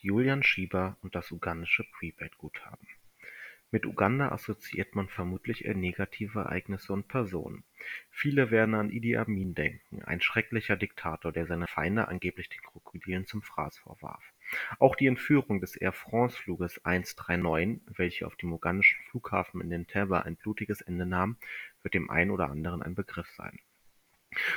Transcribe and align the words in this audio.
Julian 0.00 0.44
Schieber 0.44 0.96
und 1.02 1.16
das 1.16 1.32
ugandische 1.32 1.84
Prepaid-Guthaben. 1.98 2.86
Mit 3.70 3.84
Uganda 3.84 4.30
assoziiert 4.30 4.94
man 4.94 5.08
vermutlich 5.08 5.64
eher 5.64 5.74
negative 5.74 6.38
Ereignisse 6.38 6.92
und 6.92 7.08
Personen. 7.08 7.64
Viele 8.10 8.50
werden 8.50 8.74
an 8.74 8.90
Idi 8.90 9.16
Amin 9.16 9.54
denken, 9.54 10.02
ein 10.04 10.20
schrecklicher 10.20 10.76
Diktator, 10.76 11.32
der 11.32 11.46
seine 11.46 11.66
Feinde 11.66 12.08
angeblich 12.08 12.48
den 12.48 12.62
Krokodilen 12.62 13.26
zum 13.26 13.42
Fraß 13.42 13.78
vorwarf. 13.78 14.22
Auch 14.78 14.94
die 14.94 15.08
Entführung 15.08 15.60
des 15.60 15.76
Air-France-Fluges 15.76 16.84
139, 16.84 17.82
welche 17.98 18.26
auf 18.26 18.36
dem 18.36 18.52
ugandischen 18.52 19.02
Flughafen 19.10 19.60
in 19.60 19.72
Entebbe 19.72 20.24
ein 20.24 20.36
blutiges 20.36 20.80
Ende 20.80 21.04
nahm, 21.04 21.36
wird 21.82 21.94
dem 21.94 22.08
einen 22.08 22.30
oder 22.30 22.48
anderen 22.50 22.82
ein 22.82 22.94
Begriff 22.94 23.28
sein. 23.32 23.58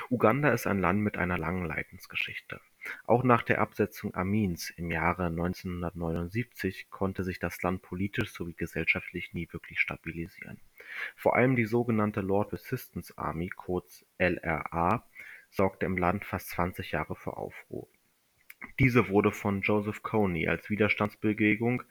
Uganda 0.09 0.53
ist 0.53 0.67
ein 0.67 0.79
Land 0.79 1.01
mit 1.01 1.17
einer 1.17 1.37
langen 1.37 1.65
Leidensgeschichte. 1.65 2.61
Auch 3.05 3.23
nach 3.23 3.43
der 3.43 3.61
Absetzung 3.61 4.15
Amins 4.15 4.69
im 4.71 4.91
Jahre 4.91 5.25
1979 5.25 6.89
konnte 6.89 7.23
sich 7.23 7.39
das 7.39 7.61
Land 7.61 7.81
politisch 7.81 8.33
sowie 8.33 8.53
gesellschaftlich 8.53 9.33
nie 9.33 9.47
wirklich 9.51 9.79
stabilisieren. 9.79 10.59
Vor 11.15 11.35
allem 11.35 11.55
die 11.55 11.65
sogenannte 11.65 12.21
Lord 12.21 12.53
Resistance 12.53 13.17
Army 13.17 13.49
kurz 13.49 14.05
(LRA) 14.17 15.05
sorgte 15.49 15.85
im 15.85 15.97
Land 15.97 16.25
fast 16.25 16.49
20 16.49 16.91
Jahre 16.91 17.15
für 17.15 17.37
Aufruhr. 17.37 17.87
Diese 18.79 19.09
wurde 19.09 19.31
von 19.31 19.61
Joseph 19.61 20.03
Kony 20.03 20.47
als 20.47 20.69
Widerstandsbewegung 20.69 21.83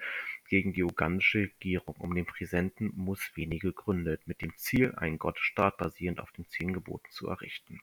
gegen 0.51 0.73
die 0.73 0.83
ugandische 0.83 1.39
Regierung 1.39 1.95
um 1.97 2.15
den 2.15 2.27
Präsidenten 2.27 2.93
Museveni 2.97 3.59
gegründet, 3.59 4.27
mit 4.27 4.43
dem 4.43 4.55
Ziel, 4.57 4.93
einen 4.97 5.19
Gottesstaat 5.19 5.79
basierend 5.79 6.21
auf 6.21 6.33
den 6.33 6.45
Zehn 6.45 6.73
Geboten 6.73 7.09
zu 7.11 7.29
errichten. 7.29 7.81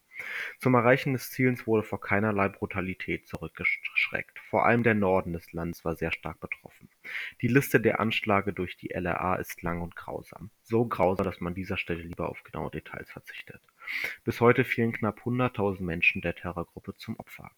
Zum 0.59 0.75
Erreichen 0.75 1.13
des 1.13 1.31
Ziels 1.31 1.66
wurde 1.66 1.84
vor 1.84 2.02
keinerlei 2.02 2.49
Brutalität 2.49 3.27
zurückgeschreckt, 3.27 4.38
vor 4.39 4.66
allem 4.66 4.84
der 4.84 4.95
Norden 4.95 5.34
des 5.34 5.53
Landes 5.53 5.85
war 5.85 5.95
sehr 5.95 6.11
stark 6.11 6.39
betroffen. 6.39 6.89
Die 7.41 7.47
Liste 7.47 7.80
der 7.80 8.00
Anschläge 8.00 8.52
durch 8.52 8.75
die 8.75 8.89
LRA 8.89 9.36
ist 9.36 9.61
lang 9.61 9.81
und 9.81 9.95
grausam, 9.95 10.52
so 10.61 10.86
grausam, 10.86 11.25
dass 11.25 11.39
man 11.39 11.52
an 11.52 11.56
dieser 11.56 11.78
Stelle 11.78 12.02
lieber 12.02 12.30
auf 12.30 12.44
genaue 12.44 12.69
Details 12.69 13.09
verzichtet. 13.09 13.61
Bis 14.25 14.41
heute 14.41 14.66
fielen 14.66 14.91
knapp 14.91 15.22
100.000 15.22 15.81
Menschen 15.81 16.22
der 16.22 16.36
Terrorgruppe 16.36 16.97
zum 16.97 17.17
Opfer. 17.17 17.52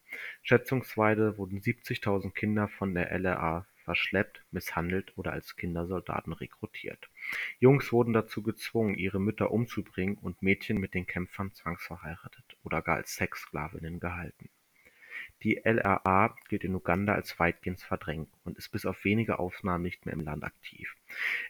Schätzungsweise 0.43 1.39
wurden 1.39 1.59
70.000 1.59 2.31
Kinder 2.33 2.67
von 2.67 2.93
der 2.93 3.11
LRA 3.11 3.65
verschleppt, 3.89 4.43
misshandelt 4.51 5.17
oder 5.17 5.31
als 5.31 5.55
Kindersoldaten 5.55 6.31
rekrutiert. 6.31 7.09
Jungs 7.57 7.91
wurden 7.91 8.13
dazu 8.13 8.43
gezwungen, 8.43 8.93
ihre 8.93 9.19
Mütter 9.19 9.49
umzubringen 9.49 10.15
und 10.15 10.43
Mädchen 10.43 10.77
mit 10.77 10.93
den 10.93 11.07
Kämpfern 11.07 11.51
zwangsverheiratet 11.55 12.55
oder 12.61 12.83
gar 12.83 12.97
als 12.97 13.15
Sexsklavinnen 13.15 13.99
gehalten. 13.99 14.51
Die 15.41 15.59
LRA 15.65 16.35
gilt 16.49 16.63
in 16.65 16.75
Uganda 16.75 17.15
als 17.15 17.39
weitgehend 17.39 17.81
verdrängt 17.81 18.29
und 18.43 18.59
ist 18.59 18.69
bis 18.69 18.85
auf 18.85 19.03
wenige 19.05 19.39
Ausnahmen 19.39 19.81
nicht 19.81 20.05
mehr 20.05 20.13
im 20.13 20.21
Land 20.21 20.43
aktiv. 20.43 20.95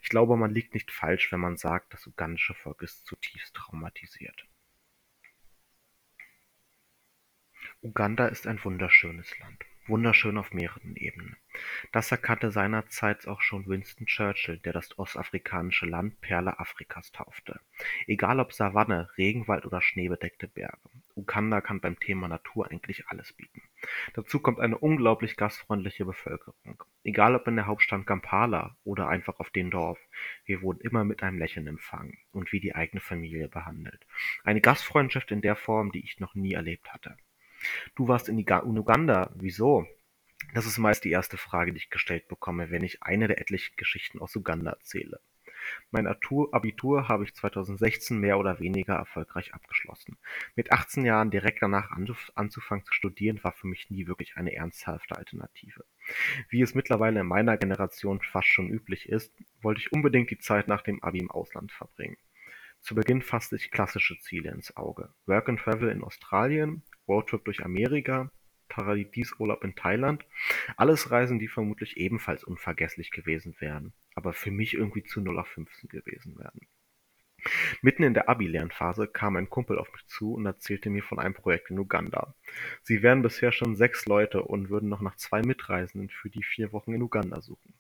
Ich 0.02 0.08
glaube, 0.08 0.38
man 0.38 0.54
liegt 0.54 0.74
nicht 0.74 0.92
falsch, 0.92 1.34
wenn 1.34 1.42
man 1.42 1.58
sagt, 1.58 1.94
das 1.94 2.08
ugandische 2.08 2.54
Volk 2.54 2.82
ist 2.84 3.06
zutiefst 3.06 3.54
traumatisiert. 3.54 4.48
Uganda 7.82 8.28
ist 8.28 8.48
ein 8.48 8.64
wunderschönes 8.64 9.38
Land 9.40 9.69
wunderschön 9.90 10.38
auf 10.38 10.54
mehreren 10.54 10.96
Ebenen. 10.96 11.36
Das 11.92 12.12
erkannte 12.12 12.52
seinerzeit 12.52 13.28
auch 13.28 13.42
schon 13.42 13.68
Winston 13.68 14.06
Churchill, 14.06 14.60
der 14.60 14.74
das 14.74 14.98
ostafrikanische 14.98 15.86
Land 15.86 16.22
Perle 16.22 16.60
Afrikas 16.60 17.12
taufte. 17.12 17.60
Egal 18.08 18.40
ob 18.40 18.54
Savanne, 18.54 19.10
Regenwald 19.18 19.66
oder 19.66 19.82
schneebedeckte 19.82 20.48
Berge, 20.48 20.90
Uganda 21.16 21.60
kann 21.60 21.82
beim 21.82 22.00
Thema 22.00 22.28
Natur 22.28 22.72
eigentlich 22.72 23.08
alles 23.08 23.34
bieten. 23.34 23.62
Dazu 24.14 24.40
kommt 24.40 24.60
eine 24.60 24.78
unglaublich 24.78 25.36
gastfreundliche 25.36 26.06
Bevölkerung. 26.06 26.84
Egal 27.04 27.36
ob 27.36 27.48
in 27.48 27.56
der 27.56 27.68
Hauptstadt 27.68 28.06
Kampala 28.06 28.78
oder 28.84 29.10
einfach 29.10 29.40
auf 29.40 29.50
dem 29.50 29.72
Dorf, 29.72 30.00
wir 30.46 30.62
wurden 30.62 30.82
immer 30.82 31.04
mit 31.04 31.24
einem 31.24 31.40
Lächeln 31.40 31.68
empfangen 31.68 32.18
und 32.32 32.52
wie 32.52 32.60
die 32.60 32.76
eigene 32.76 33.02
Familie 33.02 33.50
behandelt. 33.50 34.06
Eine 34.44 34.62
Gastfreundschaft 34.62 35.32
in 35.32 35.42
der 35.42 35.56
Form, 35.56 35.92
die 35.92 36.04
ich 36.04 36.20
noch 36.20 36.36
nie 36.36 36.54
erlebt 36.54 36.94
hatte. 36.94 37.18
Du 37.96 38.08
warst 38.08 38.30
in 38.30 38.38
Uganda, 38.38 39.32
wieso? 39.36 39.88
Das 40.54 40.66
ist 40.66 40.78
meist 40.78 41.04
die 41.04 41.12
erste 41.12 41.38
Frage, 41.38 41.74
die 41.74 41.78
ich 41.78 41.90
gestellt 41.90 42.28
bekomme, 42.28 42.72
wenn 42.72 42.84
ich 42.84 43.04
eine 43.04 43.28
der 43.28 43.40
etlichen 43.40 43.76
Geschichten 43.76 44.20
aus 44.20 44.36
Uganda 44.36 44.72
erzähle. 44.72 45.20
Mein 45.92 46.08
Abitur 46.08 47.08
habe 47.10 47.24
ich 47.26 47.36
2016 47.36 48.18
mehr 48.18 48.40
oder 48.40 48.60
weniger 48.60 48.96
erfolgreich 48.96 49.54
abgeschlossen. 49.54 50.18
Mit 50.56 50.72
18 50.72 51.06
Jahren 51.06 51.32
direkt 51.32 51.62
danach 51.62 51.92
anzufangen 52.36 52.86
zu 52.86 52.94
studieren, 52.94 53.44
war 53.44 53.52
für 53.52 53.68
mich 53.68 53.90
nie 53.90 54.08
wirklich 54.08 54.38
eine 54.38 54.56
ernsthafte 54.56 55.18
Alternative. 55.18 55.86
Wie 56.50 56.62
es 56.62 56.76
mittlerweile 56.76 57.20
in 57.20 57.28
meiner 57.28 57.58
Generation 57.58 58.22
fast 58.22 58.48
schon 58.48 58.70
üblich 58.70 59.10
ist, 59.10 59.34
wollte 59.62 59.82
ich 59.82 59.92
unbedingt 59.92 60.32
die 60.32 60.40
Zeit 60.40 60.68
nach 60.68 60.82
dem 60.82 61.04
Abi 61.04 61.20
im 61.20 61.30
Ausland 61.32 61.72
verbringen. 61.72 62.18
Zu 62.80 62.96
Beginn 62.96 63.22
fasste 63.22 63.58
ich 63.58 63.72
klassische 63.72 64.18
Ziele 64.20 64.52
ins 64.52 64.78
Auge: 64.78 65.14
Work 65.26 65.50
and 65.50 65.60
Travel 65.60 65.90
in 65.90 66.04
Australien, 66.04 66.84
Roadtrip 67.10 67.44
durch 67.44 67.66
Amerika, 67.66 68.32
Paradiesurlaub 68.70 69.64
in 69.64 69.76
Thailand. 69.76 70.26
Alles 70.78 71.12
Reisen, 71.12 71.40
die 71.40 71.48
vermutlich 71.48 71.98
ebenfalls 71.98 72.44
unvergesslich 72.44 73.12
gewesen 73.12 73.56
wären, 73.60 73.94
aber 74.16 74.32
für 74.32 74.52
mich 74.52 74.76
irgendwie 74.76 75.04
zu 75.04 75.20
0815 75.20 75.90
gewesen 75.90 76.38
wären. 76.38 76.62
Mitten 77.82 78.04
in 78.04 78.14
der 78.14 78.30
Abi-Lernphase 78.30 79.08
kam 79.08 79.38
ein 79.38 79.50
Kumpel 79.50 79.80
auf 79.80 79.92
mich 79.94 80.06
zu 80.08 80.34
und 80.34 80.46
erzählte 80.46 80.90
mir 80.90 81.04
von 81.04 81.20
einem 81.20 81.34
Projekt 81.34 81.72
in 81.72 81.80
Uganda. 81.80 82.36
Sie 82.84 83.02
wären 83.02 83.22
bisher 83.22 83.52
schon 83.52 83.76
sechs 83.76 84.06
Leute 84.06 84.44
und 84.44 84.70
würden 84.70 84.90
noch 84.90 85.02
nach 85.02 85.16
zwei 85.16 85.42
Mitreisenden 85.42 86.10
für 86.10 86.30
die 86.30 86.44
vier 86.44 86.74
Wochen 86.74 86.94
in 86.94 87.02
Uganda 87.02 87.42
suchen. 87.42 87.74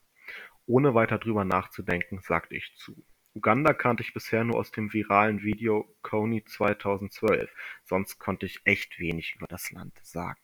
Ohne 0.66 0.94
weiter 0.94 1.18
drüber 1.18 1.46
nachzudenken, 1.46 2.20
sagte 2.22 2.56
ich 2.56 2.74
zu. 2.76 3.04
Uganda 3.40 3.72
kannte 3.72 4.04
ich 4.04 4.14
bisher 4.14 4.44
nur 4.44 4.58
aus 4.58 4.70
dem 4.72 4.92
viralen 4.92 5.44
Video 5.44 5.88
Kony 6.02 6.44
2012, 6.44 7.50
sonst 7.86 8.20
konnte 8.20 8.46
ich 8.46 8.60
echt 8.66 9.00
wenig 9.00 9.36
über 9.38 9.48
das 9.48 9.72
Land 9.72 9.98
sagen. 10.04 10.42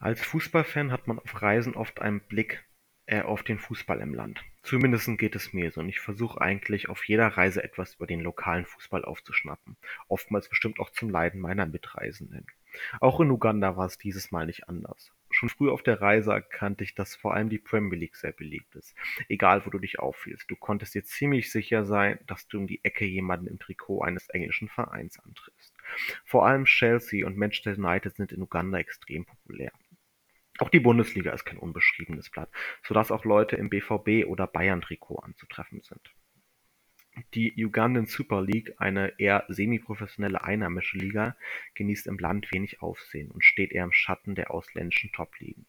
Als 0.00 0.20
Fußballfan 0.20 0.90
hat 0.90 1.06
man 1.06 1.20
auf 1.20 1.40
Reisen 1.40 1.76
oft 1.76 2.02
einen 2.02 2.18
Blick 2.18 2.64
äh, 3.06 3.22
auf 3.22 3.44
den 3.44 3.60
Fußball 3.60 4.00
im 4.00 4.14
Land. 4.14 4.42
Zumindest 4.64 5.16
geht 5.16 5.36
es 5.36 5.52
mir 5.52 5.70
so 5.70 5.80
und 5.80 5.88
ich 5.88 6.00
versuche 6.00 6.40
eigentlich 6.40 6.88
auf 6.88 7.04
jeder 7.04 7.28
Reise 7.28 7.62
etwas 7.62 7.94
über 7.94 8.08
den 8.08 8.18
lokalen 8.18 8.66
Fußball 8.66 9.04
aufzuschnappen, 9.04 9.76
oftmals 10.08 10.48
bestimmt 10.48 10.80
auch 10.80 10.90
zum 10.90 11.08
Leiden 11.08 11.40
meiner 11.40 11.66
Mitreisenden. 11.66 12.48
Auch 12.98 13.20
in 13.20 13.30
Uganda 13.30 13.76
war 13.76 13.86
es 13.86 13.96
dieses 13.96 14.32
Mal 14.32 14.46
nicht 14.46 14.68
anders. 14.68 15.12
Schon 15.42 15.48
früh 15.48 15.70
auf 15.70 15.82
der 15.82 16.00
Reise 16.00 16.30
erkannte 16.30 16.84
ich, 16.84 16.94
dass 16.94 17.16
vor 17.16 17.34
allem 17.34 17.48
die 17.48 17.58
Premier 17.58 17.98
League 17.98 18.14
sehr 18.14 18.30
beliebt 18.30 18.76
ist. 18.76 18.94
Egal, 19.28 19.66
wo 19.66 19.70
du 19.70 19.80
dich 19.80 19.98
aufhielst, 19.98 20.48
du 20.48 20.54
konntest 20.54 20.94
dir 20.94 21.02
ziemlich 21.02 21.50
sicher 21.50 21.84
sein, 21.84 22.20
dass 22.28 22.46
du 22.46 22.58
um 22.58 22.68
die 22.68 22.78
Ecke 22.84 23.06
jemanden 23.06 23.48
im 23.48 23.58
Trikot 23.58 24.02
eines 24.02 24.28
englischen 24.28 24.68
Vereins 24.68 25.18
antriffst. 25.18 25.74
Vor 26.24 26.46
allem 26.46 26.64
Chelsea 26.64 27.26
und 27.26 27.36
Manchester 27.36 27.72
United 27.72 28.14
sind 28.14 28.30
in 28.30 28.40
Uganda 28.40 28.78
extrem 28.78 29.24
populär. 29.24 29.72
Auch 30.60 30.68
die 30.68 30.78
Bundesliga 30.78 31.32
ist 31.32 31.44
kein 31.44 31.58
unbeschriebenes 31.58 32.30
Blatt, 32.30 32.52
sodass 32.86 33.10
auch 33.10 33.24
Leute 33.24 33.56
im 33.56 33.68
BVB- 33.68 34.26
oder 34.26 34.46
Bayern-Trikot 34.46 35.16
anzutreffen 35.24 35.82
sind. 35.82 36.14
Die 37.34 37.52
Ugandan 37.64 38.06
Super 38.06 38.40
League, 38.42 38.74
eine 38.78 39.18
eher 39.18 39.44
semi-professionelle 39.48 40.44
einheimische 40.44 40.96
Liga, 40.96 41.36
genießt 41.74 42.06
im 42.06 42.18
Land 42.18 42.50
wenig 42.52 42.80
Aufsehen 42.80 43.30
und 43.30 43.44
steht 43.44 43.72
eher 43.72 43.84
im 43.84 43.92
Schatten 43.92 44.34
der 44.34 44.50
ausländischen 44.50 45.12
Top-Ligen. 45.12 45.66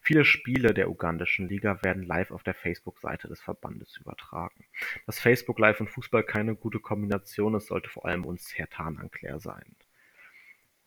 Viele 0.00 0.24
Spiele 0.24 0.72
der 0.72 0.88
ugandischen 0.90 1.48
Liga 1.48 1.82
werden 1.82 2.02
live 2.02 2.30
auf 2.30 2.42
der 2.42 2.54
Facebook-Seite 2.54 3.28
des 3.28 3.42
Verbandes 3.42 3.96
übertragen. 3.98 4.64
Dass 5.04 5.20
Facebook 5.20 5.58
Live 5.58 5.80
und 5.80 5.90
Fußball 5.90 6.22
keine 6.22 6.54
gute 6.54 6.80
Kombination 6.80 7.54
ist, 7.54 7.66
sollte 7.66 7.90
vor 7.90 8.06
allem 8.06 8.24
uns 8.24 8.56
Herr 8.56 8.70
Tarnan 8.70 9.10
klar 9.10 9.38
sein. 9.38 9.76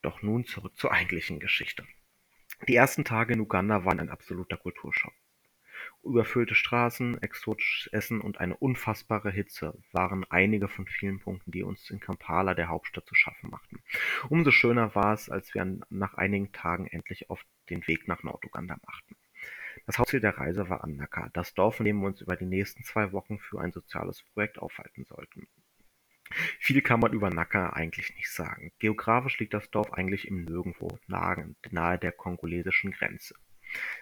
Doch 0.02 0.24
nun 0.24 0.46
zurück 0.46 0.76
zur 0.78 0.92
eigentlichen 0.92 1.40
Geschichte. 1.40 1.86
Die 2.68 2.76
ersten 2.76 3.06
Tage 3.06 3.34
in 3.34 3.42
Uganda 3.42 3.86
waren 3.86 4.00
ein 4.00 4.10
absoluter 4.10 4.58
Kulturschock. 4.58 5.14
Überfüllte 6.04 6.56
Straßen, 6.56 7.22
exotisches 7.22 7.92
Essen 7.92 8.22
und 8.22 8.40
eine 8.40 8.56
unfassbare 8.56 9.32
Hitze 9.32 9.78
waren 9.92 10.26
einige 10.30 10.68
von 10.68 10.88
vielen 10.88 11.20
Punkten, 11.20 11.52
die 11.52 11.64
uns 11.64 11.90
in 11.90 12.00
Kampala, 12.00 12.54
der 12.54 12.70
Hauptstadt, 12.70 13.06
zu 13.06 13.16
schaffen 13.16 13.50
machten. 13.50 13.82
Umso 14.30 14.52
schöner 14.52 14.96
war 14.96 15.14
es, 15.14 15.30
als 15.30 15.54
wir 15.54 15.80
nach 15.90 16.14
einigen 16.14 16.52
Tagen 16.52 16.88
endlich 16.88 17.30
auf 17.30 17.44
den 17.70 17.86
Weg 17.88 18.08
nach 18.08 18.24
Norduganda 18.24 18.78
machten. 18.86 19.18
Das 19.86 19.98
Hauptziel 19.98 20.20
der 20.20 20.38
Reise 20.38 20.70
war 20.70 20.84
Annaka, 20.84 21.30
das 21.34 21.54
Dorf, 21.54 21.80
in 21.80 21.86
dem 21.86 22.00
wir 22.00 22.08
uns 22.08 22.22
über 22.22 22.36
die 22.36 22.46
nächsten 22.46 22.84
zwei 22.84 23.12
Wochen 23.12 23.40
für 23.40 23.60
ein 23.60 23.72
soziales 23.72 24.24
Projekt 24.34 24.58
aufhalten 24.58 25.06
sollten. 25.06 25.48
Viel 26.60 26.82
kann 26.82 27.00
man 27.00 27.14
über 27.14 27.30
Naka 27.30 27.72
eigentlich 27.72 28.14
nicht 28.16 28.32
sagen. 28.32 28.72
Geografisch 28.80 29.40
liegt 29.40 29.54
das 29.54 29.70
Dorf 29.72 29.94
eigentlich 29.94 30.28
im 30.28 30.44
Nirgendwo, 30.44 31.00
nahe 31.08 31.98
der 31.98 32.12
kongolesischen 32.12 32.92
Grenze. 32.92 33.36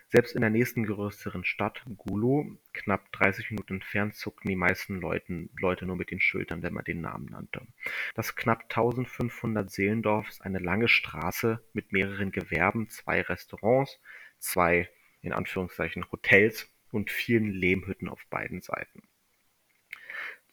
Selbst 0.10 0.36
in 0.36 0.42
der 0.42 0.50
nächsten 0.50 0.86
größeren 0.86 1.44
Stadt, 1.44 1.84
Gulu, 1.98 2.58
knapp 2.74 3.12
30 3.12 3.52
Minuten 3.52 3.75
entfernt, 3.75 4.16
zuckten 4.16 4.50
die 4.50 4.56
meisten 4.56 5.02
Leute 5.02 5.86
nur 5.86 5.96
mit 5.98 6.12
den 6.12 6.22
Schultern, 6.22 6.64
wenn 6.64 6.74
man 6.74 6.86
den 6.86 7.02
Namen 7.02 7.25
nannte. 7.25 7.68
Das 8.16 8.36
knapp 8.36 8.64
1500 8.64 9.69
Seelendorf 9.69 10.30
ist 10.30 10.42
eine 10.42 10.60
lange 10.60 10.88
Straße 10.88 11.62
mit 11.74 11.92
mehreren 11.92 12.31
Gewerben, 12.31 12.90
zwei 12.90 13.22
Restaurants, 13.22 14.00
zwei 14.40 14.90
in 15.22 15.34
Anführungszeichen 15.34 16.10
Hotels 16.12 16.72
und 16.92 17.12
vielen 17.12 17.52
Lehmhütten 17.52 18.08
auf 18.08 18.25
beiden 18.30 18.62
Seiten. 18.62 19.04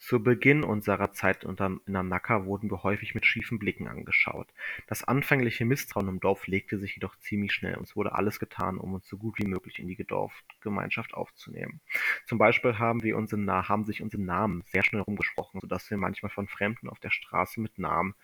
Zu 0.06 0.22
Beginn 0.22 0.64
unserer 0.64 1.14
Zeit 1.14 1.44
in 1.44 2.08
Nacka 2.08 2.44
wurden 2.44 2.70
wir 2.70 2.82
häufig 2.82 3.14
mit 3.14 3.24
schiefen 3.24 3.58
Blicken 3.58 3.88
angeschaut. 3.88 4.46
Das 4.86 5.02
anfängliche 5.02 5.64
Misstrauen 5.64 6.08
im 6.08 6.20
Dorf 6.20 6.46
legte 6.46 6.78
sich 6.78 6.96
jedoch 6.96 7.16
ziemlich 7.20 7.54
schnell 7.54 7.76
und 7.76 7.84
es 7.84 7.96
wurde 7.96 8.14
alles 8.14 8.38
getan, 8.38 8.76
um 8.76 8.92
uns 8.92 9.08
so 9.08 9.16
gut 9.16 9.38
wie 9.38 9.46
möglich 9.46 9.78
in 9.78 9.88
die 9.88 9.96
Dorfgemeinschaft 9.96 11.14
aufzunehmen. 11.14 11.80
Zum 12.26 12.36
Beispiel 12.36 12.78
haben 12.78 13.02
wir 13.02 13.16
unseren, 13.16 13.50
haben 13.50 13.86
sich 13.86 14.02
unsere 14.02 14.22
Namen 14.22 14.62
sehr 14.66 14.84
schnell 14.84 15.00
rumgesprochen, 15.00 15.60
sodass 15.62 15.88
wir 15.90 15.96
manchmal 15.96 16.30
von 16.30 16.48
Fremden 16.48 16.90
auf 16.90 17.00
der 17.00 17.10
Straße 17.10 17.58
mit 17.62 17.78
Namen 17.78 18.14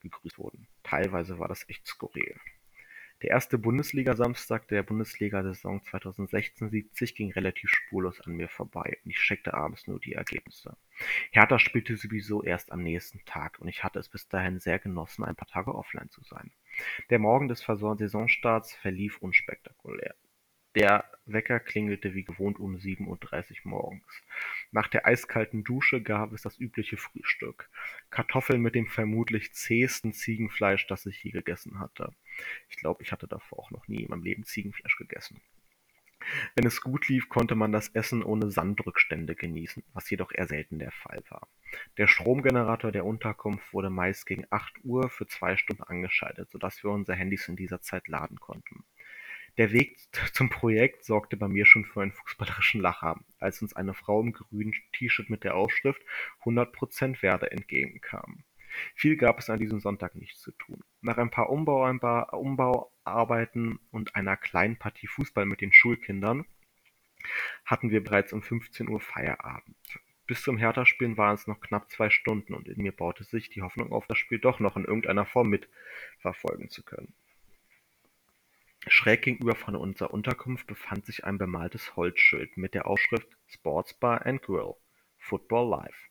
gegrüßt 0.00 0.38
wurden. 0.38 0.66
Teilweise 0.82 1.38
war 1.38 1.46
das 1.46 1.68
echt 1.68 1.86
skurril. 1.86 2.34
Der 3.22 3.30
erste 3.30 3.58
Bundesliga-Samstag 3.58 4.68
der 4.68 4.84
Bundesliga-Saison 4.84 5.80
2016/17 5.82 7.14
ging 7.14 7.32
relativ 7.32 7.68
spurlos 7.68 8.20
an 8.20 8.34
mir 8.34 8.48
vorbei 8.48 8.96
und 9.04 9.10
ich 9.10 9.16
checkte 9.16 9.54
abends 9.54 9.88
nur 9.88 9.98
die 9.98 10.12
Ergebnisse. 10.12 10.76
Hertha 11.32 11.58
spielte 11.58 11.96
sowieso 11.96 12.44
erst 12.44 12.70
am 12.70 12.84
nächsten 12.84 13.24
Tag 13.24 13.58
und 13.58 13.66
ich 13.66 13.82
hatte 13.82 13.98
es 13.98 14.08
bis 14.08 14.28
dahin 14.28 14.60
sehr 14.60 14.78
genossen, 14.78 15.24
ein 15.24 15.34
paar 15.34 15.48
Tage 15.48 15.74
offline 15.74 16.08
zu 16.10 16.22
sein. 16.22 16.52
Der 17.10 17.18
Morgen 17.18 17.48
des 17.48 17.60
Saisonstarts 17.60 18.74
verlief 18.76 19.18
unspektakulär. 19.18 20.14
Der 20.78 21.10
Wecker 21.26 21.58
klingelte 21.58 22.14
wie 22.14 22.22
gewohnt 22.22 22.60
um 22.60 22.76
7.30 22.76 23.64
Uhr 23.64 23.70
morgens. 23.70 24.22
Nach 24.70 24.86
der 24.86 25.06
eiskalten 25.06 25.64
Dusche 25.64 26.00
gab 26.00 26.32
es 26.32 26.42
das 26.42 26.56
übliche 26.56 26.96
Frühstück: 26.96 27.68
Kartoffeln 28.10 28.62
mit 28.62 28.76
dem 28.76 28.86
vermutlich 28.86 29.52
zähesten 29.52 30.12
Ziegenfleisch, 30.12 30.86
das 30.86 31.04
ich 31.06 31.24
je 31.24 31.32
gegessen 31.32 31.80
hatte. 31.80 32.14
Ich 32.68 32.76
glaube, 32.76 33.02
ich 33.02 33.10
hatte 33.10 33.26
davor 33.26 33.58
auch 33.58 33.72
noch 33.72 33.88
nie 33.88 34.04
in 34.04 34.10
meinem 34.10 34.22
Leben 34.22 34.44
Ziegenfleisch 34.44 34.96
gegessen. 34.96 35.40
Wenn 36.54 36.64
es 36.66 36.80
gut 36.80 37.08
lief, 37.08 37.28
konnte 37.28 37.56
man 37.56 37.72
das 37.72 37.88
Essen 37.88 38.22
ohne 38.22 38.48
Sandrückstände 38.48 39.34
genießen, 39.34 39.82
was 39.94 40.08
jedoch 40.10 40.30
eher 40.30 40.46
selten 40.46 40.78
der 40.78 40.92
Fall 40.92 41.24
war. 41.28 41.48
Der 41.96 42.06
Stromgenerator 42.06 42.92
der 42.92 43.04
Unterkunft 43.04 43.72
wurde 43.72 43.90
meist 43.90 44.26
gegen 44.26 44.46
8 44.50 44.84
Uhr 44.84 45.10
für 45.10 45.26
zwei 45.26 45.56
Stunden 45.56 45.82
angeschaltet, 45.82 46.50
sodass 46.50 46.84
wir 46.84 46.90
unsere 46.90 47.18
Handys 47.18 47.48
in 47.48 47.56
dieser 47.56 47.80
Zeit 47.80 48.06
laden 48.06 48.38
konnten. 48.38 48.84
Der 49.58 49.72
Weg 49.72 49.98
zum 50.32 50.48
Projekt 50.50 51.04
sorgte 51.04 51.36
bei 51.36 51.48
mir 51.48 51.66
schon 51.66 51.84
für 51.84 52.00
einen 52.00 52.12
fußballerischen 52.12 52.80
Lacher, 52.80 53.18
als 53.40 53.60
uns 53.60 53.74
eine 53.74 53.92
Frau 53.92 54.20
im 54.20 54.32
grünen 54.32 54.72
T-Shirt 54.92 55.30
mit 55.30 55.42
der 55.42 55.56
Aufschrift 55.56 56.00
„100% 56.44 57.22
Werde“ 57.22 57.50
entgegenkam. 57.50 58.44
Viel 58.94 59.16
gab 59.16 59.40
es 59.40 59.50
an 59.50 59.58
diesem 59.58 59.80
Sonntag 59.80 60.14
nicht 60.14 60.38
zu 60.38 60.52
tun. 60.52 60.84
Nach 61.00 61.18
ein 61.18 61.30
paar 61.30 61.50
Umbauarbeiten 61.50 63.80
und 63.90 64.14
einer 64.14 64.36
kleinen 64.36 64.76
Partie 64.76 65.08
Fußball 65.08 65.44
mit 65.44 65.60
den 65.60 65.72
Schulkindern 65.72 66.44
hatten 67.64 67.90
wir 67.90 68.04
bereits 68.04 68.32
um 68.32 68.42
15 68.42 68.88
Uhr 68.88 69.00
Feierabend. 69.00 69.98
Bis 70.28 70.42
zum 70.42 70.56
Hertha-Spielen 70.56 71.16
waren 71.16 71.34
es 71.34 71.48
noch 71.48 71.60
knapp 71.60 71.90
zwei 71.90 72.10
Stunden 72.10 72.54
und 72.54 72.68
in 72.68 72.80
mir 72.80 72.92
baute 72.92 73.24
sich 73.24 73.50
die 73.50 73.62
Hoffnung 73.62 73.90
auf, 73.90 74.06
das 74.06 74.18
Spiel 74.18 74.38
doch 74.38 74.60
noch 74.60 74.76
in 74.76 74.84
irgendeiner 74.84 75.26
Form 75.26 75.48
mitverfolgen 75.48 76.70
zu 76.70 76.84
können. 76.84 77.12
Schräg 78.86 79.22
gegenüber 79.22 79.56
von 79.56 79.76
unserer 79.76 80.12
Unterkunft 80.12 80.66
befand 80.66 81.04
sich 81.04 81.24
ein 81.24 81.36
bemaltes 81.36 81.96
Holzschild 81.96 82.56
mit 82.56 82.74
der 82.74 82.86
Aufschrift 82.86 83.28
„Sports 83.48 83.94
Bar 83.94 84.24
and 84.24 84.40
Grill– 84.42 84.74
Football 85.18 85.68
Live“ 85.68 86.08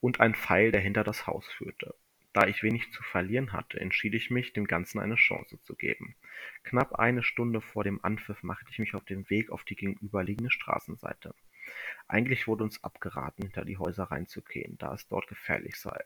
und 0.00 0.18
ein 0.18 0.34
Pfeil, 0.34 0.72
der 0.72 0.80
hinter 0.80 1.04
das 1.04 1.26
Haus 1.26 1.46
führte. 1.52 1.94
Da 2.32 2.46
ich 2.46 2.62
wenig 2.62 2.92
zu 2.92 3.02
verlieren 3.02 3.52
hatte, 3.52 3.80
entschied 3.80 4.14
ich 4.14 4.30
mich, 4.30 4.52
dem 4.52 4.66
Ganzen 4.66 5.00
eine 5.00 5.16
Chance 5.16 5.60
zu 5.62 5.74
geben. 5.74 6.16
Knapp 6.62 6.94
eine 6.94 7.22
Stunde 7.22 7.60
vor 7.60 7.84
dem 7.84 8.02
Anpfiff 8.04 8.42
machte 8.42 8.70
ich 8.70 8.78
mich 8.78 8.94
auf 8.94 9.04
den 9.04 9.28
Weg 9.30 9.50
auf 9.50 9.64
die 9.64 9.74
gegenüberliegende 9.74 10.50
Straßenseite. 10.50 11.34
Eigentlich 12.08 12.46
wurde 12.46 12.64
uns 12.64 12.82
abgeraten, 12.82 13.42
hinter 13.42 13.64
die 13.64 13.78
Häuser 13.78 14.04
reinzugehen, 14.04 14.78
da 14.78 14.94
es 14.94 15.06
dort 15.08 15.26
gefährlich 15.26 15.76
sei. 15.76 16.00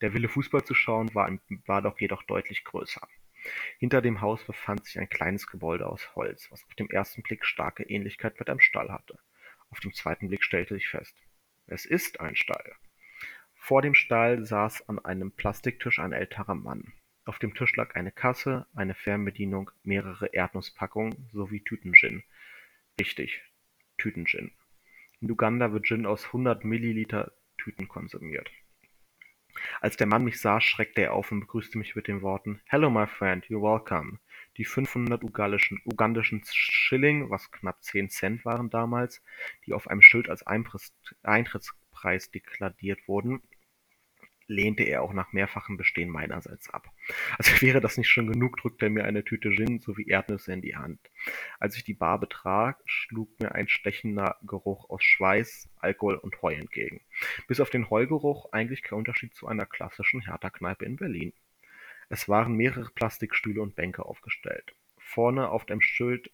Der 0.00 0.14
Wille, 0.14 0.28
Fußball 0.28 0.64
zu 0.64 0.74
schauen, 0.74 1.14
war 1.14 1.82
doch 1.82 2.00
jedoch 2.00 2.22
deutlich 2.22 2.64
größer. 2.64 3.06
Hinter 3.78 4.02
dem 4.02 4.20
Haus 4.20 4.44
befand 4.44 4.84
sich 4.84 4.98
ein 4.98 5.08
kleines 5.08 5.46
Gebäude 5.46 5.86
aus 5.86 6.14
Holz, 6.14 6.50
was 6.50 6.64
auf 6.64 6.74
den 6.74 6.90
ersten 6.90 7.22
Blick 7.22 7.44
starke 7.44 7.82
Ähnlichkeit 7.84 8.38
mit 8.38 8.48
einem 8.48 8.60
Stall 8.60 8.90
hatte. 8.90 9.18
Auf 9.70 9.80
den 9.80 9.92
zweiten 9.92 10.28
Blick 10.28 10.44
stellte 10.44 10.76
ich 10.76 10.88
fest: 10.88 11.16
Es 11.66 11.84
ist 11.84 12.20
ein 12.20 12.36
Stall. 12.36 12.74
Vor 13.54 13.82
dem 13.82 13.94
Stall 13.94 14.44
saß 14.44 14.88
an 14.88 14.98
einem 14.98 15.30
Plastiktisch 15.30 15.98
ein 15.98 16.12
älterer 16.12 16.54
Mann. 16.54 16.92
Auf 17.24 17.38
dem 17.38 17.54
Tisch 17.54 17.76
lag 17.76 17.94
eine 17.94 18.10
Kasse, 18.10 18.66
eine 18.74 18.94
Fernbedienung, 18.94 19.70
mehrere 19.82 20.28
Erdnusspackungen 20.28 21.28
sowie 21.32 21.60
Tütengin. 21.62 22.22
Richtig, 22.98 23.42
Tütengin. 23.98 24.52
In 25.20 25.30
Uganda 25.30 25.72
wird 25.72 25.84
Gin 25.84 26.06
aus 26.06 26.24
100 26.26 26.64
Milliliter 26.64 27.32
Tüten 27.58 27.88
konsumiert. 27.88 28.50
Als 29.80 29.96
der 29.96 30.08
Mann 30.08 30.24
mich 30.24 30.40
sah, 30.40 30.60
schreckte 30.60 31.02
er 31.02 31.12
auf 31.12 31.30
und 31.30 31.38
begrüßte 31.38 31.78
mich 31.78 31.94
mit 31.94 32.08
den 32.08 32.20
Worten: 32.20 32.60
„Hello, 32.66 32.90
my 32.90 33.06
friend, 33.06 33.44
you're 33.46 33.62
welcome“. 33.62 34.18
Die 34.56 34.64
500 34.64 35.22
ugandischen 35.22 36.42
Schilling, 36.50 37.30
was 37.30 37.52
knapp 37.52 37.84
10 37.84 38.10
Cent 38.10 38.44
waren 38.44 38.70
damals, 38.70 39.22
die 39.66 39.74
auf 39.74 39.86
einem 39.86 40.02
Schild 40.02 40.28
als 40.28 40.44
Eintrittspreis 40.44 42.32
deklariert 42.32 43.06
wurden 43.06 43.40
lehnte 44.48 44.82
er 44.82 45.02
auch 45.02 45.12
nach 45.12 45.32
mehrfachem 45.32 45.76
Bestehen 45.76 46.08
meinerseits 46.08 46.70
ab. 46.70 46.90
Als 47.36 47.48
wäre 47.62 47.80
das 47.80 47.96
nicht 47.96 48.08
schon 48.08 48.32
genug, 48.32 48.56
drückte 48.56 48.86
er 48.86 48.90
mir 48.90 49.04
eine 49.04 49.24
Tüte 49.24 49.50
Gin 49.50 49.78
sowie 49.78 50.08
Erdnüsse 50.08 50.52
in 50.52 50.62
die 50.62 50.76
Hand. 50.76 50.98
Als 51.60 51.76
ich 51.76 51.84
die 51.84 51.94
Bar 51.94 52.18
betrat, 52.18 52.78
schlug 52.86 53.38
mir 53.40 53.54
ein 53.54 53.68
stechender 53.68 54.36
Geruch 54.42 54.90
aus 54.90 55.04
Schweiß, 55.04 55.68
Alkohol 55.76 56.16
und 56.16 56.40
Heu 56.42 56.54
entgegen. 56.54 57.02
Bis 57.46 57.60
auf 57.60 57.70
den 57.70 57.90
Heugeruch 57.90 58.52
eigentlich 58.52 58.82
kein 58.82 58.98
Unterschied 58.98 59.34
zu 59.34 59.46
einer 59.46 59.66
klassischen 59.66 60.22
Hertha-Kneipe 60.22 60.84
in 60.84 60.96
Berlin. 60.96 61.32
Es 62.08 62.28
waren 62.28 62.54
mehrere 62.54 62.90
Plastikstühle 62.90 63.60
und 63.60 63.76
Bänke 63.76 64.06
aufgestellt. 64.06 64.74
Vorne 64.96 65.50
auf 65.50 65.66
dem 65.66 65.82
Schild 65.82 66.30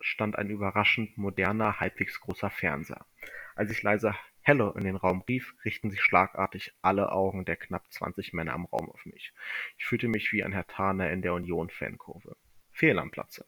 stand 0.00 0.36
ein 0.36 0.50
überraschend 0.50 1.16
moderner, 1.16 1.78
halbwegs 1.78 2.20
großer 2.20 2.50
Fernseher. 2.50 3.06
Als 3.54 3.70
ich 3.70 3.82
leise 3.82 4.14
Hello 4.40 4.70
in 4.72 4.84
den 4.84 4.96
Raum 4.96 5.22
rief, 5.28 5.54
richteten 5.64 5.90
sich 5.90 6.00
schlagartig 6.00 6.74
alle 6.82 7.12
Augen 7.12 7.44
der 7.44 7.56
knapp 7.56 7.92
20 7.92 8.32
Männer 8.32 8.54
im 8.54 8.64
Raum 8.64 8.90
auf 8.90 9.04
mich. 9.06 9.32
Ich 9.78 9.84
fühlte 9.84 10.08
mich 10.08 10.32
wie 10.32 10.42
ein 10.42 10.52
Hertaner 10.52 11.10
in 11.10 11.22
der 11.22 11.34
Union-Fankurve. 11.34 12.36
Fehl 12.72 12.98
am 12.98 13.10
Platze. 13.10 13.46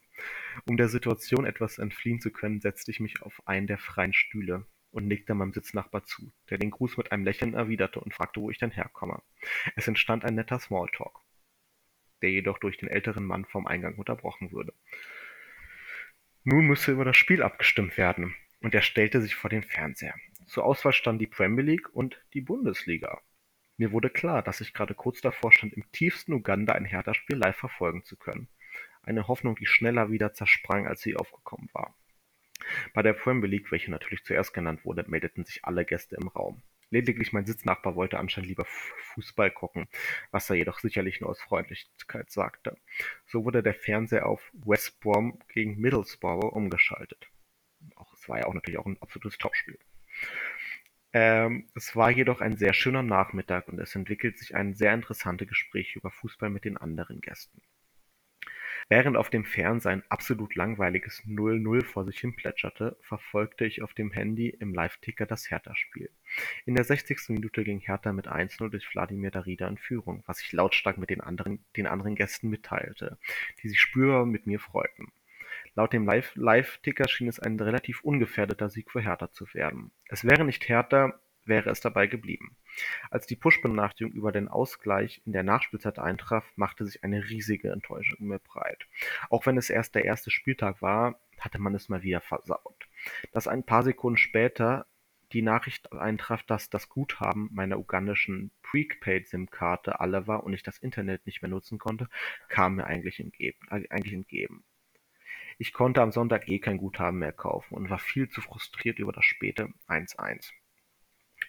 Um 0.66 0.76
der 0.76 0.88
Situation 0.88 1.46
etwas 1.46 1.78
entfliehen 1.78 2.20
zu 2.20 2.30
können, 2.30 2.60
setzte 2.60 2.90
ich 2.90 3.00
mich 3.00 3.22
auf 3.22 3.42
einen 3.46 3.66
der 3.66 3.78
freien 3.78 4.12
Stühle 4.12 4.66
und 4.90 5.08
nickte 5.08 5.34
meinem 5.34 5.52
Sitznachbar 5.52 6.04
zu, 6.04 6.32
der 6.50 6.58
den 6.58 6.70
Gruß 6.70 6.96
mit 6.96 7.10
einem 7.10 7.24
Lächeln 7.24 7.54
erwiderte 7.54 7.98
und 7.98 8.14
fragte, 8.14 8.40
wo 8.40 8.50
ich 8.50 8.58
denn 8.58 8.70
herkomme. 8.70 9.22
Es 9.74 9.88
entstand 9.88 10.24
ein 10.24 10.36
netter 10.36 10.60
Smalltalk, 10.60 11.18
der 12.22 12.30
jedoch 12.30 12.58
durch 12.58 12.76
den 12.76 12.88
älteren 12.88 13.24
Mann 13.24 13.46
vom 13.46 13.66
Eingang 13.66 13.96
unterbrochen 13.96 14.52
wurde. 14.52 14.74
Nun 16.44 16.66
müsse 16.66 16.92
über 16.92 17.04
das 17.04 17.16
Spiel 17.16 17.42
abgestimmt 17.42 17.96
werden, 17.96 18.36
und 18.64 18.74
er 18.74 18.80
stellte 18.80 19.20
sich 19.20 19.34
vor 19.34 19.50
den 19.50 19.62
Fernseher. 19.62 20.14
Zur 20.46 20.64
Auswahl 20.64 20.94
standen 20.94 21.18
die 21.18 21.26
Premier 21.26 21.62
League 21.62 21.94
und 21.94 22.18
die 22.32 22.40
Bundesliga. 22.40 23.20
Mir 23.76 23.92
wurde 23.92 24.08
klar, 24.08 24.42
dass 24.42 24.62
ich 24.62 24.72
gerade 24.72 24.94
kurz 24.94 25.20
davor 25.20 25.52
stand, 25.52 25.74
im 25.74 25.84
tiefsten 25.92 26.32
Uganda 26.32 26.72
ein 26.72 26.86
Hertha-Spiel 26.86 27.36
live 27.36 27.56
verfolgen 27.56 28.04
zu 28.04 28.16
können. 28.16 28.48
Eine 29.02 29.28
Hoffnung, 29.28 29.54
die 29.56 29.66
schneller 29.66 30.10
wieder 30.10 30.32
zersprang, 30.32 30.86
als 30.86 31.02
sie 31.02 31.14
aufgekommen 31.14 31.68
war. 31.74 31.94
Bei 32.94 33.02
der 33.02 33.12
Premier 33.12 33.50
League, 33.50 33.70
welche 33.70 33.90
natürlich 33.90 34.24
zuerst 34.24 34.54
genannt 34.54 34.86
wurde, 34.86 35.04
meldeten 35.08 35.44
sich 35.44 35.66
alle 35.66 35.84
Gäste 35.84 36.16
im 36.16 36.28
Raum. 36.28 36.62
Lediglich 36.88 37.34
mein 37.34 37.44
Sitznachbar 37.44 37.96
wollte 37.96 38.18
anscheinend 38.18 38.48
lieber 38.48 38.64
Fußball 38.64 39.50
gucken, 39.50 39.88
was 40.30 40.48
er 40.48 40.56
jedoch 40.56 40.78
sicherlich 40.78 41.20
nur 41.20 41.28
aus 41.28 41.42
Freundlichkeit 41.42 42.30
sagte. 42.30 42.78
So 43.26 43.44
wurde 43.44 43.62
der 43.62 43.74
Fernseher 43.74 44.24
auf 44.24 44.50
West 44.54 45.00
Brom 45.00 45.38
gegen 45.48 45.78
Middlesbrough 45.78 46.50
umgeschaltet. 46.50 47.28
Es 48.24 48.28
war 48.30 48.38
ja 48.38 48.46
auch 48.46 48.54
natürlich 48.54 48.78
auch 48.78 48.86
ein 48.86 48.96
absolutes 49.02 49.36
Topspiel. 49.36 49.78
Ähm, 51.12 51.68
es 51.74 51.94
war 51.94 52.10
jedoch 52.10 52.40
ein 52.40 52.56
sehr 52.56 52.72
schöner 52.72 53.02
Nachmittag 53.02 53.68
und 53.68 53.78
es 53.78 53.94
entwickelt 53.94 54.38
sich 54.38 54.54
ein 54.54 54.74
sehr 54.74 54.94
interessante 54.94 55.44
Gespräch 55.44 55.94
über 55.94 56.10
Fußball 56.10 56.48
mit 56.48 56.64
den 56.64 56.78
anderen 56.78 57.20
Gästen. 57.20 57.60
Während 58.88 59.18
auf 59.18 59.28
dem 59.28 59.44
Fernseher 59.44 59.92
ein 59.92 60.02
absolut 60.08 60.54
langweiliges 60.54 61.22
0-0 61.26 61.84
vor 61.84 62.06
sich 62.06 62.18
hin 62.18 62.34
plätscherte, 62.34 62.96
verfolgte 63.02 63.66
ich 63.66 63.82
auf 63.82 63.92
dem 63.92 64.10
Handy 64.10 64.48
im 64.48 64.72
Live-Ticker 64.72 65.26
das 65.26 65.50
Hertha-Spiel. 65.50 66.10
In 66.64 66.74
der 66.74 66.84
60. 66.84 67.28
Minute 67.28 67.62
ging 67.62 67.80
Hertha 67.80 68.12
mit 68.12 68.26
1-0 68.26 68.70
durch 68.70 68.88
Wladimir 68.94 69.30
Darida 69.30 69.68
in 69.68 69.78
Führung, 69.78 70.22
was 70.26 70.40
ich 70.40 70.52
lautstark 70.52 70.96
mit 70.96 71.10
den 71.10 71.20
anderen, 71.20 71.62
den 71.76 71.86
anderen 71.86 72.14
Gästen 72.14 72.48
mitteilte, 72.48 73.18
die 73.62 73.68
sich 73.68 73.80
spürbar 73.80 74.24
mit 74.24 74.46
mir 74.46 74.60
freuten. 74.60 75.12
Laut 75.74 75.92
dem 75.92 76.06
Live-Ticker 76.06 77.08
schien 77.08 77.28
es 77.28 77.40
ein 77.40 77.58
relativ 77.58 78.02
ungefährdeter 78.02 78.70
Sieg 78.70 78.90
für 78.90 79.00
Hertha 79.00 79.30
zu 79.32 79.52
werden. 79.54 79.90
Es 80.08 80.24
wäre 80.24 80.44
nicht 80.44 80.68
Hertha, 80.68 81.18
wäre 81.46 81.70
es 81.70 81.80
dabei 81.80 82.06
geblieben. 82.06 82.56
Als 83.10 83.26
die 83.26 83.36
Push-Benachrichtigung 83.36 84.12
über 84.12 84.32
den 84.32 84.48
Ausgleich 84.48 85.20
in 85.26 85.32
der 85.32 85.42
Nachspielzeit 85.42 85.98
eintraf, 85.98 86.44
machte 86.56 86.86
sich 86.86 87.04
eine 87.04 87.28
riesige 87.28 87.70
Enttäuschung 87.70 88.26
mir 88.26 88.38
breit. 88.38 88.86
Auch 89.30 89.46
wenn 89.46 89.56
es 89.56 89.70
erst 89.70 89.94
der 89.94 90.04
erste 90.04 90.30
Spieltag 90.30 90.80
war, 90.82 91.20
hatte 91.38 91.58
man 91.58 91.74
es 91.74 91.88
mal 91.88 92.02
wieder 92.02 92.20
versaut. 92.20 92.88
Dass 93.32 93.48
ein 93.48 93.64
paar 93.64 93.82
Sekunden 93.82 94.16
später 94.16 94.86
die 95.32 95.42
Nachricht 95.42 95.92
eintraf, 95.92 96.44
dass 96.44 96.70
das 96.70 96.88
Guthaben 96.88 97.50
meiner 97.52 97.78
ugandischen 97.78 98.52
Prepaid-SIM-Karte 98.62 100.00
alle 100.00 100.26
war 100.26 100.44
und 100.44 100.52
ich 100.52 100.62
das 100.62 100.78
Internet 100.78 101.26
nicht 101.26 101.42
mehr 101.42 101.50
nutzen 101.50 101.78
konnte, 101.78 102.08
kam 102.48 102.76
mir 102.76 102.86
eigentlich 102.86 103.18
entgegen. 103.18 103.58
Eigentlich 103.68 104.14
entgegen. 104.14 104.64
Ich 105.58 105.72
konnte 105.72 106.02
am 106.02 106.12
Sonntag 106.12 106.48
eh 106.48 106.58
kein 106.58 106.78
Guthaben 106.78 107.18
mehr 107.18 107.32
kaufen 107.32 107.74
und 107.74 107.90
war 107.90 107.98
viel 107.98 108.28
zu 108.28 108.40
frustriert 108.40 108.98
über 108.98 109.12
das 109.12 109.24
späte 109.24 109.68
1-1. 109.88 110.52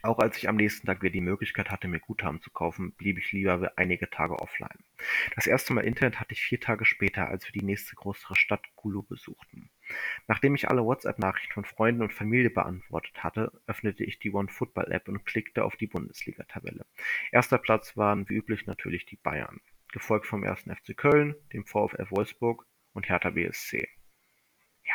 Auch 0.01 0.19
als 0.19 0.37
ich 0.37 0.47
am 0.47 0.55
nächsten 0.55 0.85
Tag 0.85 1.01
wieder 1.01 1.13
die 1.13 1.21
Möglichkeit 1.21 1.71
hatte, 1.71 1.87
mir 1.87 1.99
Guthaben 1.99 2.41
zu 2.41 2.51
kaufen, 2.51 2.93
blieb 2.93 3.17
ich 3.17 3.31
lieber 3.31 3.71
einige 3.75 4.09
Tage 4.09 4.37
offline. 4.39 4.83
Das 5.35 5.47
erste 5.47 5.73
Mal 5.73 5.83
Internet 5.83 6.19
hatte 6.19 6.33
ich 6.33 6.41
vier 6.41 6.59
Tage 6.59 6.85
später, 6.85 7.27
als 7.27 7.45
wir 7.47 7.59
die 7.59 7.65
nächste 7.65 7.95
größere 7.95 8.35
Stadt 8.35 8.63
Gulu 8.75 9.01
besuchten. 9.01 9.71
Nachdem 10.27 10.53
ich 10.53 10.69
alle 10.69 10.83
WhatsApp-Nachrichten 10.83 11.53
von 11.53 11.65
Freunden 11.65 12.03
und 12.03 12.13
Familie 12.13 12.51
beantwortet 12.51 13.23
hatte, 13.23 13.51
öffnete 13.65 14.03
ich 14.03 14.19
die 14.19 14.31
OneFootball-App 14.31 15.07
und 15.07 15.25
klickte 15.25 15.63
auf 15.63 15.75
die 15.75 15.87
Bundesliga-Tabelle. 15.87 16.85
Erster 17.31 17.57
Platz 17.57 17.97
waren 17.97 18.29
wie 18.29 18.35
üblich 18.35 18.67
natürlich 18.67 19.05
die 19.05 19.17
Bayern, 19.17 19.59
gefolgt 19.91 20.27
vom 20.27 20.43
1. 20.43 20.63
FC 20.63 20.95
Köln, 20.95 21.35
dem 21.51 21.65
VfL 21.65 22.07
Wolfsburg 22.11 22.65
und 22.93 23.09
Hertha 23.09 23.31
BSC. 23.31 23.87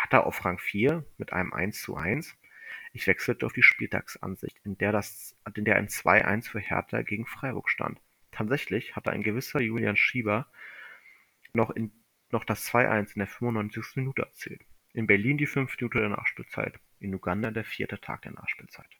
Hertha 0.00 0.20
auf 0.20 0.44
Rang 0.44 0.58
4 0.58 1.04
mit 1.18 1.32
einem 1.32 1.52
1:1 1.52 2.34
ich 2.92 3.06
wechselte 3.06 3.46
auf 3.46 3.52
die 3.52 3.62
Spieltagsansicht, 3.62 4.58
in 4.64 4.76
der 4.76 4.92
ein 4.96 5.88
2-1 5.88 6.48
für 6.48 6.58
Hertha 6.60 7.02
gegen 7.02 7.26
Freiburg 7.26 7.68
stand. 7.70 8.00
Tatsächlich 8.32 8.96
hatte 8.96 9.10
ein 9.10 9.22
gewisser 9.22 9.60
Julian 9.60 9.96
Schieber 9.96 10.50
noch 11.52 11.72
das 12.44 12.66
2-1 12.66 13.14
in 13.14 13.20
der 13.20 13.28
95. 13.28 13.96
Minute 13.96 14.22
erzielt. 14.22 14.62
In 14.92 15.06
Berlin 15.06 15.38
die 15.38 15.46
fünfte 15.46 15.84
Minute 15.84 16.00
der 16.00 16.08
Nachspielzeit, 16.10 16.80
in 16.98 17.14
Uganda 17.14 17.50
der 17.50 17.64
vierte 17.64 18.00
Tag 18.00 18.22
der 18.22 18.32
Nachspielzeit 18.32 18.99